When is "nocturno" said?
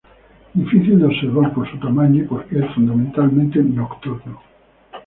3.61-4.41